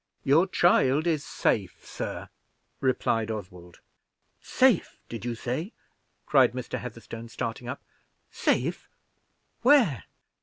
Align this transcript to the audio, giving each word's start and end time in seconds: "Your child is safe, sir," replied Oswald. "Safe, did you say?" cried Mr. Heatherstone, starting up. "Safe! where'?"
"Your 0.23 0.47
child 0.47 1.05
is 1.05 1.23
safe, 1.23 1.85
sir," 1.85 2.29
replied 2.79 3.29
Oswald. 3.29 3.81
"Safe, 4.41 4.99
did 5.09 5.25
you 5.25 5.35
say?" 5.35 5.73
cried 6.25 6.53
Mr. 6.53 6.79
Heatherstone, 6.79 7.29
starting 7.29 7.67
up. 7.67 7.83
"Safe! 8.31 8.89
where'?" 9.61 10.05